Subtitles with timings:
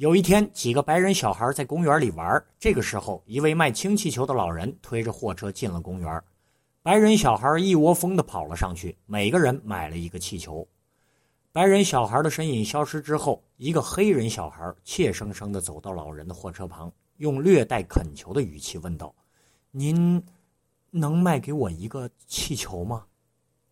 [0.00, 2.42] 有一天，几个白人小孩在公园里玩。
[2.58, 6.22] 这个时候，一位卖氢气球的老人推着货车进了公园。
[6.82, 10.66] 白人小孩一窝蜂地跑了上去，每个人买了一个气球。
[11.52, 19.14] 白人小孩的身影消失之后，一个黑人小孩怯生生地走到老人的货车旁，用略带恳求的语气问道
[19.70, 20.24] ：“您
[20.90, 23.04] 能卖给我一个气球吗？”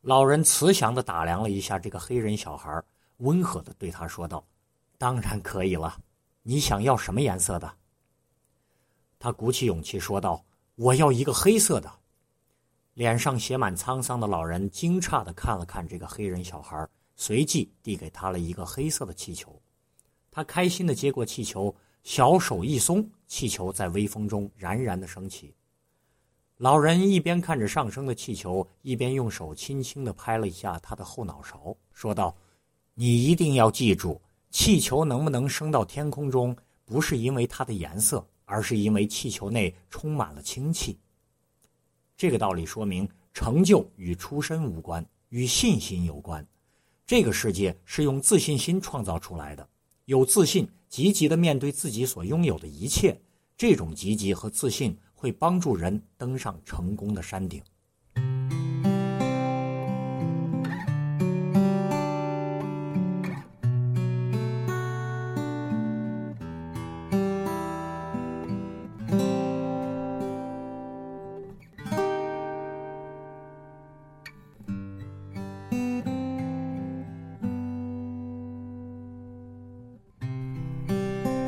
[0.00, 2.82] 老人慈祥地打量了一下这个黑人小孩，
[3.18, 4.42] 温和地对他说道
[4.96, 5.94] ：“当然可以了。”
[6.46, 7.74] 你想要什么颜色的？
[9.18, 10.44] 他鼓起勇气说道
[10.76, 11.90] ：“我要一个黑色的。”
[12.92, 19.58] 脸上写满沧桑的老人惊诧的看了看这个黑人小孩，随即递给他了一个黑色的气球。
[20.30, 25.54] 他开心的接过气球，小手一松，气球在微风中冉冉的升起。
[26.58, 32.36] 老人一边看着上升的气球，一边用手轻轻的拍了一下他的后脑勺，说道
[32.92, 34.20] ：“你一定要记住。”
[34.54, 40.96] 气球能不能升到天空中，不是因为它的颜色，而是因为气球内充满了氢气。
[42.16, 46.46] 这个道理说明，成就与出身无关，与信心有关。
[47.04, 49.68] 这个世界是用自信心创造出来的，
[50.04, 53.20] 有自信，积极的面对自己所拥有的一切，
[53.56, 57.60] 这种积极和自信会帮助人登上成功的山顶。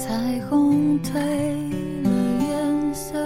[0.00, 0.14] 彩
[0.48, 1.12] 虹褪
[2.04, 2.10] 了
[2.40, 3.18] 颜色，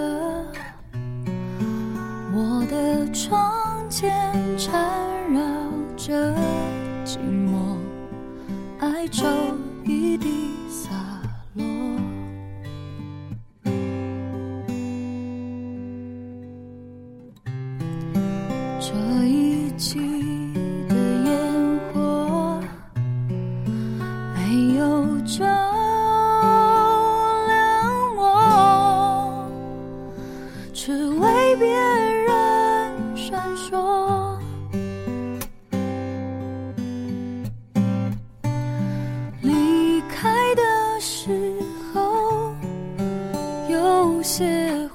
[2.33, 4.11] 我的窗前
[4.57, 4.73] 缠
[5.31, 5.43] 绕
[5.99, 6.35] 着
[7.05, 7.77] 寂寞，
[8.81, 9.27] 哀愁
[9.85, 10.27] 一地
[10.71, 10.91] 洒
[11.55, 11.63] 落。
[18.81, 18.95] 这
[19.27, 19.99] 一季
[20.89, 20.97] 的
[21.27, 22.59] 烟火，
[24.35, 25.45] 没有着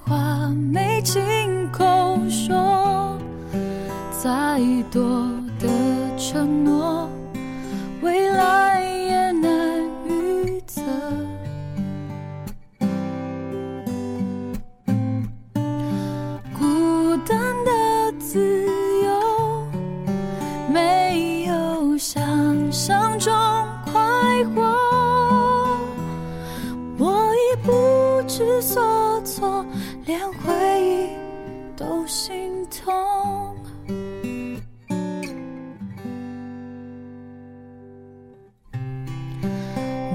[0.04, 3.18] 话没亲口说，
[4.12, 4.60] 再
[4.92, 5.02] 多
[5.60, 5.68] 的
[6.18, 7.10] 承诺，
[8.02, 9.52] 未来也难
[10.06, 10.82] 预测。
[16.58, 18.66] 孤单的自
[19.04, 19.68] 由，
[20.72, 22.22] 没有想
[22.72, 23.34] 象中
[30.06, 31.10] 连回忆
[31.76, 32.94] 都心痛。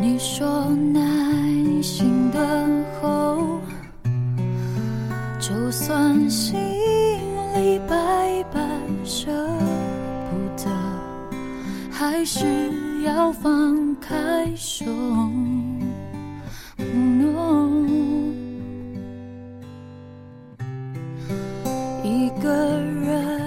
[0.00, 1.00] 你说耐
[1.80, 3.60] 心等候，
[5.38, 6.58] 就算心
[7.54, 8.62] 里百般
[9.04, 9.30] 舍
[10.30, 10.70] 不得，
[11.90, 12.44] 还是
[13.04, 14.84] 要放开手。
[22.02, 23.41] 一个人。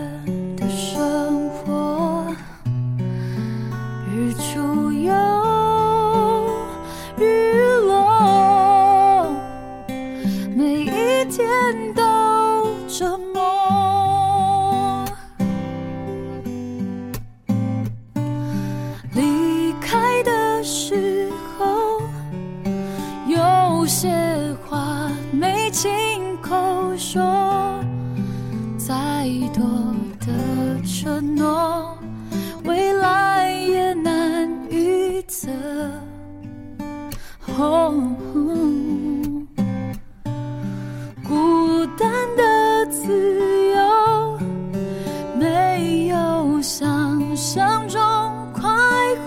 [29.56, 29.64] 多
[30.20, 31.98] 的承诺，
[32.66, 35.50] 未来也难预测。
[37.58, 37.94] 哦，
[41.26, 44.38] 孤单的自由，
[45.40, 48.02] 没有想象中
[48.54, 48.70] 快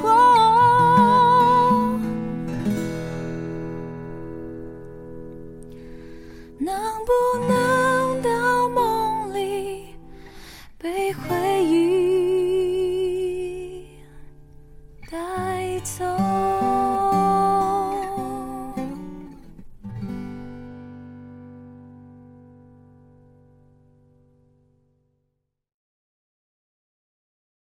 [0.03, 0.28] 活。